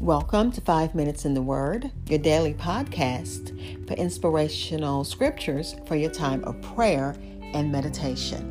Welcome 0.00 0.50
to 0.52 0.60
Five 0.60 0.96
Minutes 0.96 1.24
in 1.24 1.34
the 1.34 1.40
Word, 1.40 1.92
your 2.08 2.18
daily 2.18 2.52
podcast 2.52 3.86
for 3.86 3.94
inspirational 3.94 5.04
scriptures 5.04 5.76
for 5.86 5.94
your 5.94 6.10
time 6.10 6.42
of 6.44 6.60
prayer 6.60 7.14
and 7.54 7.70
meditation. 7.70 8.50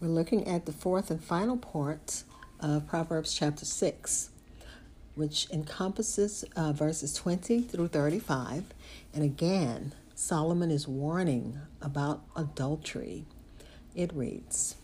We're 0.00 0.08
looking 0.08 0.46
at 0.48 0.66
the 0.66 0.72
fourth 0.72 1.08
and 1.08 1.22
final 1.22 1.56
part 1.56 2.24
of 2.58 2.88
Proverbs 2.88 3.32
chapter 3.32 3.64
6, 3.64 4.30
which 5.14 5.48
encompasses 5.50 6.44
uh, 6.56 6.72
verses 6.72 7.14
20 7.14 7.62
through 7.62 7.88
35. 7.88 8.64
And 9.14 9.22
again, 9.22 9.94
Solomon 10.16 10.72
is 10.72 10.88
warning 10.88 11.60
about 11.80 12.24
adultery. 12.34 13.24
It 13.94 14.12
reads 14.12 14.74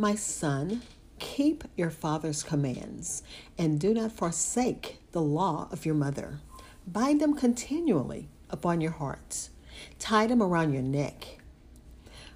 My 0.00 0.14
son, 0.14 0.82
keep 1.18 1.64
your 1.76 1.90
father's 1.90 2.44
commands, 2.44 3.24
and 3.58 3.80
do 3.80 3.92
not 3.92 4.12
forsake 4.12 5.00
the 5.10 5.20
law 5.20 5.68
of 5.72 5.84
your 5.84 5.96
mother. 5.96 6.38
Bind 6.86 7.20
them 7.20 7.34
continually 7.34 8.28
upon 8.48 8.80
your 8.80 8.92
hearts, 8.92 9.50
tie 9.98 10.28
them 10.28 10.40
around 10.40 10.72
your 10.72 10.84
neck. 10.84 11.40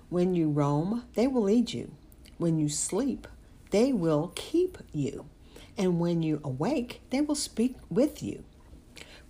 When 0.08 0.34
you 0.34 0.50
roam, 0.50 1.04
they 1.14 1.28
will 1.28 1.42
lead 1.42 1.72
you. 1.72 1.92
When 2.36 2.58
you 2.58 2.68
sleep, 2.68 3.28
they 3.70 3.92
will 3.92 4.32
keep 4.34 4.78
you. 4.90 5.26
And 5.78 6.00
when 6.00 6.24
you 6.24 6.40
awake, 6.42 7.02
they 7.10 7.20
will 7.20 7.36
speak 7.36 7.76
with 7.88 8.24
you. 8.24 8.42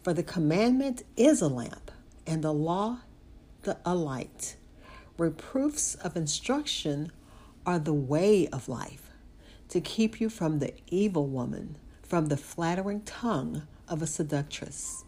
For 0.03 0.15
the 0.15 0.23
commandment 0.23 1.03
is 1.19 1.43
a 1.43 1.49
lamp, 1.49 1.91
and 2.27 2.43
the 2.43 2.55
law 2.55 3.01
the, 3.65 3.77
a 3.85 3.95
light. 3.95 4.57
Reproofs 5.19 5.97
of 5.97 6.17
instruction 6.17 7.13
are 7.67 7.79
the 7.79 7.95
way 7.95 8.47
of 8.49 8.69
life, 8.69 9.11
to 9.69 9.81
keep 9.81 10.21
you 10.21 10.29
from 10.29 10.59
the 10.59 10.75
evil 10.89 11.27
woman, 11.27 11.77
from 12.03 12.27
the 12.27 12.37
flattering 12.37 13.03
tongue 13.03 13.63
of 13.89 14.03
a 14.03 14.07
seductress. 14.07 15.05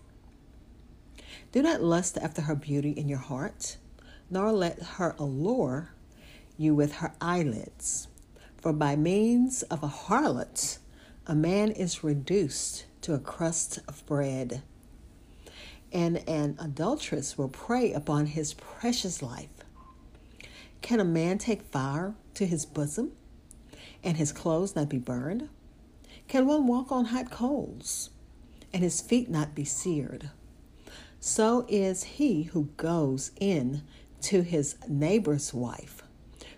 Do 1.53 1.63
not 1.63 1.83
lust 1.83 2.19
after 2.19 2.43
her 2.43 2.55
beauty 2.55 2.91
in 2.91 3.09
your 3.09 3.19
heart 3.19 3.77
nor 4.31 4.53
let 4.53 4.83
her 4.83 5.15
allure 5.19 5.91
you 6.57 6.75
with 6.75 6.95
her 6.97 7.15
eyelids. 7.21 8.09
For 8.61 8.73
by 8.73 8.97
means 8.97 9.63
of 9.65 9.83
a 9.83 9.89
harlot, 9.89 10.79
a 11.27 11.35
man 11.35 11.71
is 11.71 12.05
reduced 12.05 12.87
to 13.03 13.15
a 13.15 13.19
crust 13.19 13.79
of 13.87 14.05
bread, 14.07 14.63
and 15.93 16.29
an 16.29 16.57
adulteress 16.59 17.37
will 17.37 17.49
prey 17.49 17.93
upon 17.93 18.27
his 18.27 18.55
precious 18.55 19.23
life. 19.23 19.51
Can 20.81 21.01
a 21.01 21.05
man 21.05 21.39
take 21.39 21.63
fire 21.63 22.15
to 22.35 22.47
his 22.47 22.67
bosom, 22.67 23.13
and 24.03 24.17
his 24.17 24.33
clothes 24.33 24.77
not 24.77 24.89
be 24.89 24.99
burned? 24.99 25.49
Can 26.29 26.47
one 26.47 26.67
walk 26.67 26.91
on 26.91 27.07
hot 27.07 27.31
coals, 27.31 28.11
and 28.73 28.83
his 28.83 29.01
feet 29.01 29.31
not 29.31 29.55
be 29.55 29.65
seared? 29.65 30.31
So 31.21 31.65
is 31.69 32.05
he 32.05 32.45
who 32.45 32.69
goes 32.77 33.31
in 33.41 33.83
to 34.23 34.43
his 34.43 34.77
neighbor's 34.89 35.53
wife, 35.55 36.03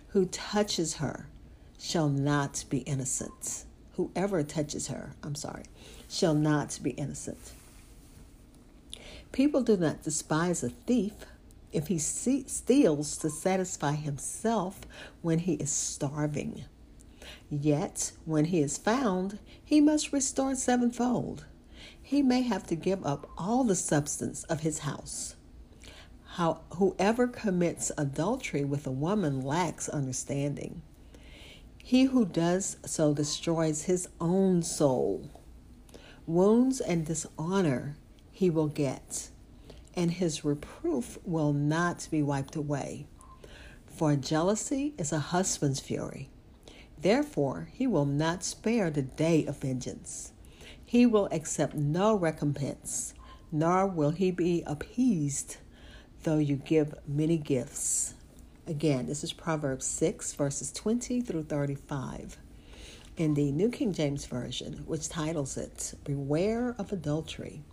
who 0.09 0.25
touches 0.25 0.95
her 0.95 1.27
shall 1.79 2.09
not 2.09 2.65
be 2.69 2.79
innocent. 2.79 3.65
Whoever 3.95 4.43
touches 4.43 4.87
her, 4.87 5.13
I'm 5.23 5.35
sorry, 5.35 5.63
shall 6.09 6.33
not 6.33 6.79
be 6.81 6.91
innocent. 6.91 7.51
People 9.31 9.61
do 9.61 9.77
not 9.77 10.03
despise 10.03 10.63
a 10.63 10.69
thief 10.69 11.13
if 11.71 11.87
he 11.87 11.97
steals 11.99 13.17
to 13.17 13.29
satisfy 13.29 13.93
himself 13.93 14.81
when 15.21 15.39
he 15.39 15.53
is 15.53 15.71
starving. 15.71 16.65
Yet, 17.49 18.11
when 18.25 18.45
he 18.45 18.61
is 18.61 18.77
found, 18.77 19.39
he 19.63 19.81
must 19.81 20.13
restore 20.13 20.55
sevenfold. 20.55 21.45
He 22.01 22.21
may 22.21 22.41
have 22.41 22.65
to 22.67 22.75
give 22.75 23.05
up 23.05 23.29
all 23.37 23.63
the 23.63 23.75
substance 23.75 24.43
of 24.45 24.61
his 24.61 24.79
house. 24.79 25.35
How, 26.35 26.61
whoever 26.75 27.27
commits 27.27 27.91
adultery 27.97 28.63
with 28.63 28.87
a 28.87 28.91
woman 28.91 29.41
lacks 29.41 29.89
understanding. 29.89 30.81
He 31.83 32.03
who 32.03 32.25
does 32.25 32.77
so 32.85 33.13
destroys 33.13 33.83
his 33.83 34.07
own 34.19 34.61
soul. 34.61 35.29
Wounds 36.25 36.81
and 36.81 37.05
dishonor 37.05 37.95
he 38.31 38.49
will 38.49 38.67
get, 38.67 39.29
and 39.97 40.11
his 40.11 40.45
reproof 40.45 41.17
will 41.25 41.51
not 41.51 42.07
be 42.09 42.23
wiped 42.23 42.55
away. 42.55 43.05
For 43.87 44.15
jealousy 44.15 44.93
is 44.97 45.11
a 45.11 45.19
husband's 45.19 45.81
fury. 45.81 46.29
Therefore, 47.01 47.67
he 47.73 47.87
will 47.87 48.05
not 48.05 48.43
spare 48.43 48.89
the 48.89 49.01
day 49.01 49.45
of 49.45 49.57
vengeance. 49.57 50.31
He 50.85 51.05
will 51.05 51.27
accept 51.31 51.75
no 51.75 52.15
recompense, 52.15 53.13
nor 53.51 53.85
will 53.85 54.11
he 54.11 54.31
be 54.31 54.63
appeased 54.65 55.57
though 56.23 56.37
you 56.37 56.57
give 56.57 56.93
many 57.07 57.37
gifts. 57.37 58.13
Again, 58.67 59.05
this 59.05 59.23
is 59.23 59.31
Proverbs 59.31 59.85
6, 59.85 60.33
verses 60.33 60.71
20 60.73 61.21
through 61.21 61.43
35. 61.43 62.37
In 63.15 63.33
the 63.33 63.51
New 63.51 63.69
King 63.69 63.93
James 63.93 64.25
Version, 64.25 64.83
which 64.85 65.07
titles 65.07 65.55
it 65.55 65.93
Beware 66.03 66.75
of 66.77 66.91
Adultery. 66.91 67.63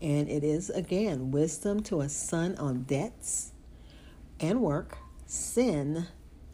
And 0.00 0.28
it 0.28 0.44
is 0.44 0.70
again 0.70 1.30
wisdom 1.30 1.82
to 1.84 2.00
a 2.00 2.08
son 2.08 2.56
on 2.56 2.84
debts 2.84 3.52
and 4.40 4.60
work, 4.60 4.98
sin, 5.26 6.06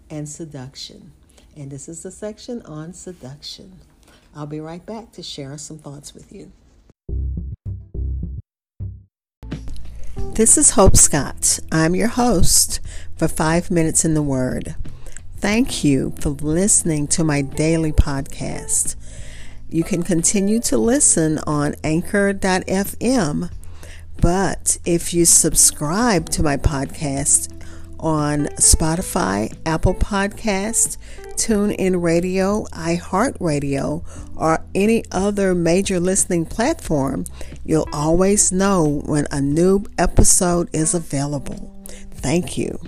and 0.09 0.29
seduction. 0.29 1.13
And 1.57 1.71
this 1.71 1.89
is 1.89 2.03
the 2.03 2.11
section 2.11 2.63
on 2.63 2.93
seduction. 2.93 3.79
I'll 4.35 4.47
be 4.47 4.61
right 4.61 4.85
back 4.85 5.13
to 5.13 5.23
share 5.23 5.57
some 5.59 5.79
thoughts 5.79 6.15
with 6.15 6.33
you. 6.33 6.53
This 10.35 10.59
is 10.59 10.71
Hope 10.71 10.97
Scott. 10.97 11.61
I'm 11.71 11.95
your 11.95 12.09
host 12.09 12.81
for 13.17 13.29
Five 13.29 13.71
Minutes 13.71 14.05
in 14.05 14.15
the 14.15 14.23
Word. 14.23 14.75
Thank 15.37 15.85
you 15.85 16.13
for 16.19 16.31
listening 16.31 17.07
to 17.09 17.23
my 17.23 17.43
daily 17.43 17.93
podcast. 17.93 18.97
You 19.69 19.85
can 19.85 20.03
continue 20.03 20.61
to 20.61 20.79
listen 20.79 21.39
on 21.47 21.75
anchor.fm, 21.83 23.51
but 24.21 24.79
if 24.85 25.13
you 25.13 25.25
subscribe 25.25 26.29
to 26.31 26.43
my 26.43 26.57
podcast 26.57 27.51
on 27.99 28.47
Spotify, 28.59 29.57
Apple 29.67 29.95
Podcast, 29.95 30.99
TuneIn 31.35 32.01
Radio, 32.01 32.65
iHeartRadio, 32.67 34.05
or 34.37 34.65
any 34.75 35.05
other 35.11 35.55
major 35.55 35.99
listening 35.99 36.47
platform, 36.47 37.25
you'll 37.65 37.89
always 37.93 38.53
know 38.53 39.03
when 39.07 39.27
a 39.31 39.41
new 39.41 39.85
episode 39.99 40.69
is 40.73 40.95
available. 40.95 41.85
Thank 42.13 42.57
you. 42.57 42.79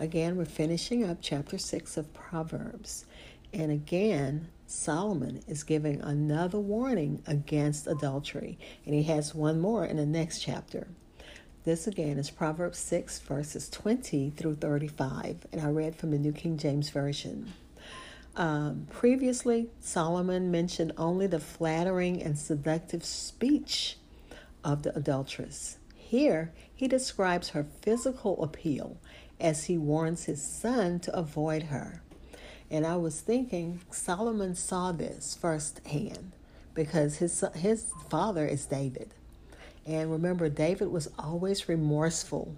Again, 0.00 0.36
we're 0.38 0.46
finishing 0.46 1.04
up 1.04 1.18
chapter 1.20 1.58
6 1.58 1.98
of 1.98 2.14
Proverbs. 2.14 3.04
And 3.52 3.70
again, 3.70 4.48
Solomon 4.66 5.42
is 5.46 5.62
giving 5.62 6.00
another 6.00 6.58
warning 6.58 7.22
against 7.26 7.86
adultery. 7.86 8.58
And 8.86 8.94
he 8.94 9.02
has 9.02 9.34
one 9.34 9.60
more 9.60 9.84
in 9.84 9.98
the 9.98 10.06
next 10.06 10.40
chapter. 10.40 10.88
This 11.64 11.86
again 11.86 12.16
is 12.16 12.30
Proverbs 12.30 12.78
6, 12.78 13.18
verses 13.18 13.68
20 13.68 14.30
through 14.30 14.54
35, 14.54 15.46
and 15.52 15.60
I 15.60 15.68
read 15.68 15.94
from 15.94 16.12
the 16.12 16.18
New 16.18 16.32
King 16.32 16.56
James 16.56 16.88
Version. 16.88 17.52
Um, 18.36 18.86
previously, 18.88 19.68
Solomon 19.80 20.50
mentioned 20.50 20.92
only 20.96 21.26
the 21.26 21.40
flattering 21.40 22.22
and 22.22 22.38
seductive 22.38 23.04
speech 23.04 23.98
of 24.64 24.82
the 24.82 24.96
adulteress. 24.96 25.76
Here, 25.94 26.52
he 26.74 26.88
describes 26.88 27.50
her 27.50 27.66
physical 27.82 28.42
appeal 28.42 28.96
as 29.40 29.64
he 29.64 29.78
warns 29.78 30.24
his 30.24 30.42
son 30.42 31.00
to 31.00 31.16
avoid 31.16 31.64
her. 31.64 32.02
And 32.70 32.86
I 32.86 32.96
was 32.96 33.20
thinking 33.20 33.80
Solomon 33.90 34.54
saw 34.54 34.92
this 34.92 35.36
firsthand 35.40 36.32
because 36.74 37.16
his, 37.16 37.44
his 37.54 37.92
father 38.08 38.46
is 38.46 38.66
David. 38.66 39.12
And 39.86 40.10
remember, 40.10 40.48
David 40.48 40.88
was 40.88 41.10
always 41.18 41.68
remorseful 41.68 42.54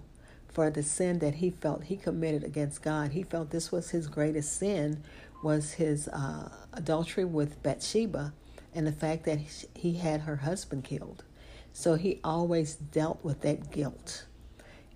for 0.49 0.69
the 0.69 0.83
sin 0.83 1.19
that 1.19 1.35
he 1.35 1.49
felt 1.49 1.85
he 1.85 1.97
committed 1.97 2.43
against 2.43 2.83
God. 2.83 3.11
He 3.11 3.23
felt 3.23 3.49
this 3.49 3.71
was 3.71 3.89
his 3.89 4.07
greatest 4.07 4.55
sin 4.55 5.03
was 5.43 5.73
his 5.73 6.07
uh, 6.07 6.49
adultery 6.73 7.25
with 7.25 7.61
Bathsheba 7.63 8.33
and 8.73 8.87
the 8.87 8.91
fact 8.91 9.25
that 9.25 9.39
he 9.75 9.93
had 9.95 10.21
her 10.21 10.37
husband 10.37 10.83
killed. 10.83 11.23
So 11.73 11.95
he 11.95 12.19
always 12.23 12.75
dealt 12.75 13.23
with 13.23 13.41
that 13.41 13.71
guilt. 13.71 14.25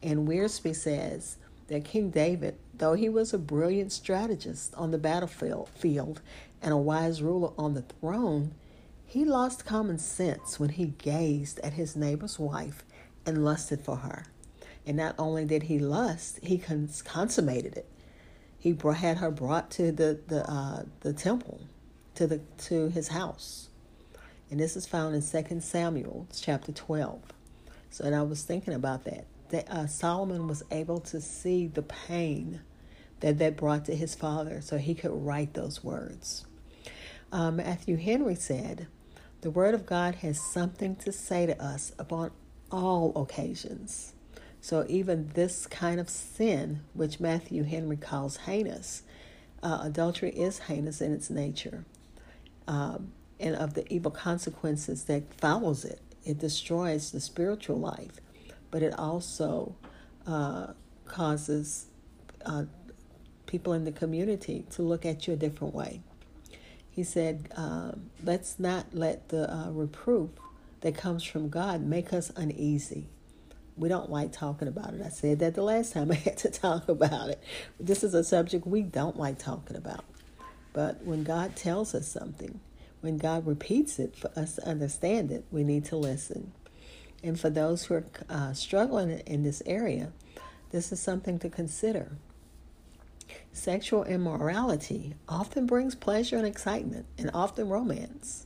And 0.01 0.28
Wiersbe 0.28 0.75
says 0.75 1.38
that 1.68 1.86
King 1.86 2.10
David, 2.10 2.58
though 2.74 2.94
he 2.94 3.10
was 3.10 3.34
a 3.34 3.38
brilliant 3.38 3.92
strategist 3.92 4.74
on 4.75 4.92
the 4.92 4.98
battlefield 4.98 5.69
field 5.69 6.22
and 6.62 6.74
a 6.74 6.78
wise 6.78 7.22
ruler 7.22 7.52
on 7.58 7.74
the 7.74 7.81
throne, 7.81 8.54
he 9.06 9.24
lost 9.24 9.66
common 9.66 10.00
sense 10.00 10.60
when 10.60 10.69
he 10.69 10.88
gazed 10.98 11.60
at 11.60 11.74
his 11.74 11.96
neighbor's 11.96 12.40
wife 12.40 12.84
and 13.25 13.44
lusted 13.44 13.81
for 13.81 13.98
her. 13.98 14.25
And 14.86 14.98
not 14.98 15.16
only 15.18 15.46
did 15.46 15.64
he 15.64 15.80
lust, 15.80 16.40
he 16.42 16.58
cons- 16.58 17.02
consummated 17.02 17.75
it. 17.78 17.90
He 18.58 18.72
brought, 18.74 18.98
had 18.98 19.18
her 19.18 19.31
brought 19.31 19.70
to 19.72 19.92
the 19.92 20.20
the 20.28 20.50
uh, 20.50 20.84
the 21.02 21.13
temple, 21.13 21.62
to 22.16 22.25
the 22.25 22.42
to 22.66 22.90
his 22.90 23.10
house, 23.10 23.70
and 24.50 24.60
this 24.60 24.75
is 24.75 24.88
found 24.88 25.13
in 25.16 25.22
Second 25.22 25.63
Samuel 25.63 26.28
chapter 26.34 26.72
twelve. 26.72 27.22
So, 27.90 28.04
and 28.04 28.16
I 28.16 28.24
was 28.24 28.44
thinking 28.44 28.74
about 28.74 29.04
that. 29.06 29.25
That 29.50 29.70
uh, 29.70 29.88
Solomon 29.88 30.48
was 30.48 30.64
able 30.72 31.00
to 31.02 31.22
see 31.22 31.68
the 31.68 31.82
pain 31.82 32.62
that 33.20 33.38
that 33.40 33.58
brought 33.58 33.86
to 33.86 33.96
his 33.96 34.14
father, 34.14 34.62
so 34.62 34.78
he 34.78 34.94
could 34.94 35.12
write 35.12 35.54
those 35.54 35.84
words. 35.84 36.46
Uh, 37.32 37.52
Matthew 37.52 37.98
Henry 37.98 38.36
said, 38.36 38.88
"The 39.42 39.52
Word 39.52 39.74
of 39.74 39.86
God 39.86 40.16
has 40.16 40.40
something 40.40 40.96
to 40.98 41.12
say 41.12 41.46
to 41.46 41.62
us 41.64 41.92
upon 41.98 42.32
all 42.72 43.14
occasions." 43.16 44.14
So 44.60 44.86
even 44.90 45.30
this 45.34 45.66
kind 45.66 46.00
of 46.00 46.10
sin, 46.10 46.82
which 46.94 47.20
Matthew 47.20 47.64
Henry 47.64 47.96
calls 47.98 48.38
heinous, 48.38 49.04
uh, 49.64 49.80
adultery 49.84 50.32
is 50.32 50.60
heinous 50.60 51.00
in 51.00 51.14
its 51.14 51.30
nature, 51.30 51.86
um, 52.68 53.14
and 53.40 53.56
of 53.56 53.76
the 53.76 53.92
evil 53.94 54.12
consequences 54.12 55.06
that 55.06 55.34
follows 55.36 55.86
it. 55.86 56.02
It 56.26 56.40
destroys 56.40 57.12
the 57.12 57.22
spiritual 57.22 57.78
life, 57.78 58.20
but 58.72 58.84
it 58.84 58.98
also 58.98 59.75
uh, 60.25 60.68
causes 61.06 61.88
uh, 62.46 62.66
people 63.46 63.74
in 63.74 63.86
the 63.86 63.92
community 63.92 64.66
to 64.72 64.81
look 64.81 65.06
at 65.06 65.28
you 65.28 65.34
a 65.34 65.38
different 65.38 65.74
way. 65.74 66.02
He 66.90 67.04
said, 67.04 67.50
um, 67.56 68.10
"Let's 68.24 68.60
not 68.60 68.94
let 68.94 69.30
the 69.30 69.52
uh, 69.54 69.69
reproof 69.72 70.31
that 70.81 70.96
comes 70.96 71.24
from 71.24 71.50
God 71.50 71.81
make 71.81 72.14
us 72.14 72.31
uneasy." 72.36 73.08
we 73.78 73.90
don't 73.90 74.10
like 74.10 74.31
talking 74.31 74.68
about 74.68 74.94
it. 74.94 75.02
I 75.06 75.10
said 75.10 75.40
that 75.40 75.54
the 75.54 75.62
last 75.62 75.94
time 75.94 76.12
I 76.12 76.16
had 76.16 76.38
to 76.38 76.50
talk 76.50 76.90
about 76.90 77.30
it. 77.30 77.42
This 77.80 78.04
is 78.04 78.13
a 78.13 78.24
subject 78.24 78.66
we 78.66 78.81
don't 78.81 79.18
like 79.18 79.38
talking 79.38 79.78
about. 79.78 80.04
But 80.74 81.04
when 81.04 81.24
God 81.24 81.56
tells 81.56 81.96
us 81.96 82.08
something, 82.08 82.60
when 83.02 83.18
God 83.18 83.48
repeats 83.48 84.00
it 84.00 84.16
for 84.16 84.31
us 84.36 84.56
to 84.56 84.68
understand 84.68 85.31
it, 85.31 85.46
we 85.52 85.63
need 85.63 85.86
to 85.86 85.96
listen. 85.96 86.52
And 87.24 87.40
for 87.40 87.50
those 87.50 87.86
who 87.86 87.96
are 87.96 88.06
uh, 88.30 88.54
struggling 88.54 89.19
in 89.19 89.44
this 89.44 89.64
area, 89.66 90.12
this 90.72 90.92
is 90.92 91.00
something 91.00 91.40
to 91.40 91.50
consider. 91.50 92.18
Sexual 93.52 94.04
immorality 94.04 95.16
often 95.28 95.66
brings 95.66 95.96
pleasure 95.96 96.38
and 96.38 96.46
excitement, 96.46 97.06
and 97.18 97.31
often 97.34 97.68
romance. 97.68 98.46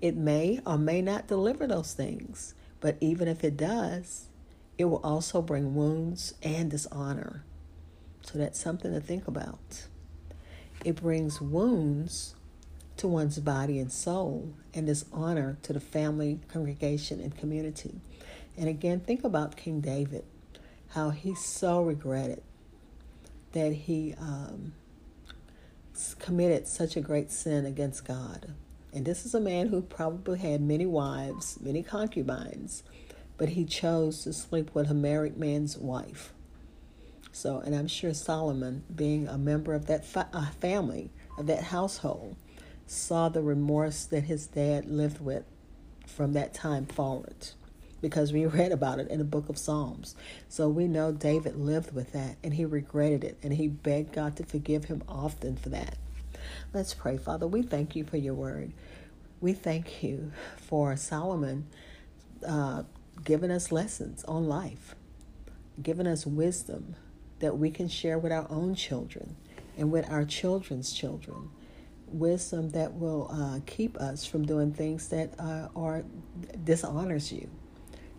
It 0.00 0.16
may 0.16 0.60
or 0.64 0.78
may 0.78 1.02
not 1.02 1.26
deliver 1.26 1.66
those 1.66 1.92
things, 1.92 2.54
but 2.80 2.96
even 3.00 3.28
if 3.28 3.44
it 3.44 3.56
does, 3.56 4.28
it 4.78 4.86
will 4.86 5.00
also 5.04 5.42
bring 5.42 5.74
wounds 5.74 6.34
and 6.42 6.70
dishonor. 6.70 7.44
So 8.22 8.38
that's 8.38 8.60
something 8.60 8.92
to 8.92 9.00
think 9.00 9.26
about. 9.26 9.86
It 10.84 10.96
brings 10.96 11.40
wounds 11.40 12.36
to 12.98 13.08
one's 13.08 13.38
body 13.38 13.78
and 13.78 13.90
soul 13.90 14.54
and 14.74 14.86
dishonor 14.86 15.56
to 15.62 15.72
the 15.72 15.80
family, 15.80 16.40
congregation, 16.52 17.20
and 17.20 17.36
community. 17.36 18.00
And 18.56 18.68
again, 18.68 19.00
think 19.00 19.24
about 19.24 19.56
King 19.56 19.80
David, 19.80 20.24
how 20.90 21.10
he 21.10 21.34
so 21.34 21.82
regretted 21.82 22.42
that 23.52 23.72
he 23.72 24.14
um, 24.18 24.72
committed 26.18 26.66
such 26.68 26.96
a 26.96 27.00
great 27.00 27.30
sin 27.30 27.66
against 27.66 28.04
God. 28.04 28.52
And 28.92 29.04
this 29.04 29.24
is 29.24 29.34
a 29.34 29.40
man 29.40 29.68
who 29.68 29.82
probably 29.82 30.38
had 30.38 30.60
many 30.60 30.86
wives, 30.86 31.58
many 31.60 31.82
concubines, 31.82 32.82
but 33.36 33.50
he 33.50 33.64
chose 33.64 34.24
to 34.24 34.32
sleep 34.32 34.74
with 34.74 34.90
a 34.90 34.94
married 34.94 35.36
man's 35.36 35.76
wife. 35.76 36.32
So, 37.30 37.58
and 37.58 37.74
I'm 37.74 37.86
sure 37.86 38.14
Solomon, 38.14 38.84
being 38.92 39.28
a 39.28 39.38
member 39.38 39.74
of 39.74 39.86
that 39.86 40.04
fa- 40.04 40.28
uh, 40.32 40.50
family, 40.60 41.10
of 41.36 41.46
that 41.46 41.64
household, 41.64 42.36
saw 42.90 43.28
the 43.28 43.42
remorse 43.42 44.04
that 44.06 44.24
his 44.24 44.46
dad 44.46 44.86
lived 44.86 45.20
with 45.20 45.44
from 46.06 46.32
that 46.32 46.54
time 46.54 46.86
forward 46.86 47.48
because 48.00 48.32
we 48.32 48.46
read 48.46 48.72
about 48.72 48.98
it 48.98 49.08
in 49.08 49.18
the 49.18 49.24
book 49.24 49.48
of 49.48 49.58
Psalms. 49.58 50.14
So 50.48 50.68
we 50.68 50.88
know 50.88 51.12
David 51.12 51.56
lived 51.56 51.94
with 51.94 52.12
that 52.12 52.36
and 52.42 52.54
he 52.54 52.64
regretted 52.64 53.24
it 53.24 53.38
and 53.42 53.52
he 53.52 53.68
begged 53.68 54.12
God 54.12 54.36
to 54.36 54.44
forgive 54.44 54.84
him 54.84 55.02
often 55.08 55.56
for 55.56 55.68
that. 55.70 55.96
Let's 56.72 56.94
pray. 56.94 57.16
Father, 57.18 57.46
we 57.46 57.62
thank 57.62 57.94
you 57.94 58.04
for 58.04 58.16
your 58.16 58.34
word. 58.34 58.72
We 59.40 59.52
thank 59.52 60.02
you 60.02 60.32
for 60.56 60.96
Solomon 60.96 61.66
uh, 62.46 62.84
given 63.24 63.50
us 63.50 63.72
lessons 63.72 64.24
on 64.24 64.48
life, 64.48 64.94
giving 65.82 66.06
us 66.06 66.26
wisdom 66.26 66.96
that 67.40 67.58
we 67.58 67.70
can 67.70 67.88
share 67.88 68.18
with 68.18 68.32
our 68.32 68.46
own 68.50 68.74
children 68.74 69.36
and 69.76 69.92
with 69.92 70.08
our 70.10 70.24
children's 70.24 70.92
children. 70.92 71.50
Wisdom 72.12 72.70
that 72.70 72.94
will 72.94 73.28
uh, 73.32 73.60
keep 73.66 73.96
us 73.98 74.24
from 74.24 74.46
doing 74.46 74.72
things 74.72 75.08
that 75.08 75.38
uh, 75.38 75.68
are 75.76 76.04
dishonors 76.64 77.32
you 77.32 77.48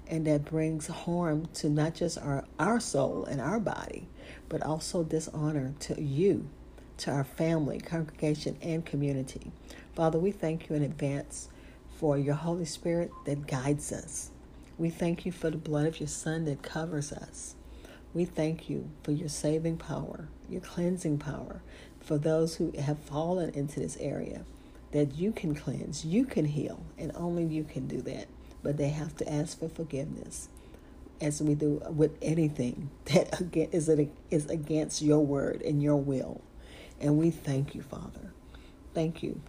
and 0.08 0.26
that 0.28 0.46
brings 0.46 0.88
harm 0.88 1.48
to 1.54 1.70
not 1.70 1.94
just 1.94 2.18
our, 2.18 2.46
our 2.60 2.80
soul 2.80 3.26
and 3.26 3.40
our 3.40 3.60
body, 3.60 4.08
but 4.50 4.64
also 4.64 5.04
dishonor 5.04 5.74
to 5.80 6.02
you, 6.02 6.50
to 6.98 7.12
our 7.12 7.24
family, 7.24 7.80
congregation, 7.80 8.58
and 8.62 8.86
community. 8.86 9.52
Father, 9.96 10.18
we 10.20 10.32
thank 10.32 10.70
you 10.70 10.76
in 10.76 10.84
advance 10.84 11.50
for 12.00 12.18
your 12.18 12.36
Holy 12.36 12.66
Spirit 12.66 13.12
that 13.26 13.46
guides 13.48 13.92
us 13.92 14.32
we 14.80 14.90
thank 14.90 15.26
you 15.26 15.34
for 15.34 15.50
the 15.50 15.58
blood 15.58 15.88
of 15.88 16.00
your 16.00 16.08
Son 16.08 16.46
that 16.46 16.64
covers 16.64 17.12
us. 17.12 17.56
We 18.14 18.24
thank 18.24 18.70
you 18.70 18.90
for 19.04 19.12
your 19.12 19.28
saving 19.28 19.78
power, 19.78 20.30
your 20.50 20.62
cleansing 20.62 21.18
power 21.20 21.62
for 22.02 22.18
those 22.18 22.56
who 22.56 22.72
have 22.80 23.00
fallen 23.00 23.50
into 23.52 23.80
this 23.80 23.98
area, 24.00 24.44
that 24.92 25.16
you 25.16 25.32
can 25.32 25.56
cleanse, 25.56 26.06
you 26.06 26.26
can 26.26 26.46
heal, 26.46 26.84
and 26.98 27.12
only 27.16 27.44
you 27.44 27.64
can 27.64 27.88
do 27.88 28.02
that. 28.02 28.28
But 28.64 28.78
they 28.78 28.90
have 28.90 29.16
to 29.18 29.32
ask 29.32 29.60
for 29.60 29.70
forgiveness, 29.70 30.50
as 31.22 31.42
we 31.42 31.56
do 31.56 31.82
with 31.90 32.18
anything 32.22 32.90
that 33.06 33.42
is 34.32 34.50
against 34.50 35.02
your 35.02 35.26
word 35.26 35.62
and 35.62 35.82
your 35.82 35.98
will. 35.98 36.42
And 37.00 37.18
we 37.18 37.30
thank 37.30 37.76
you, 37.76 37.82
Father. 37.82 38.32
Thank 38.94 39.24
you. 39.24 39.42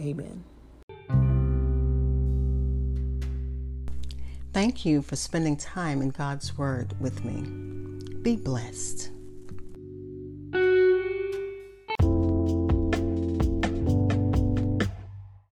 Amen. 0.00 0.44
Thank 4.52 4.84
you 4.84 5.00
for 5.00 5.16
spending 5.16 5.56
time 5.56 6.02
in 6.02 6.10
God's 6.10 6.58
Word 6.58 6.94
with 7.00 7.24
me. 7.24 7.40
Be 8.20 8.36
blessed. 8.36 9.10